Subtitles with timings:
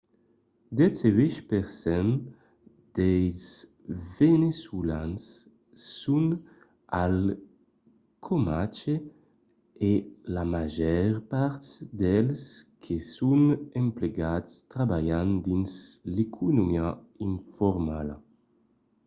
[0.77, 2.13] dètz-e-uèch per cent
[2.97, 3.45] dels
[4.17, 5.23] veneçolans
[5.97, 6.25] son
[7.03, 7.17] al
[8.25, 8.95] caumatge
[9.89, 9.93] e
[10.35, 11.63] la màger part
[12.01, 12.41] dels
[12.83, 13.41] que son
[13.83, 15.71] emplegats trabalhan dins
[16.15, 16.87] l’economia
[17.29, 18.17] informala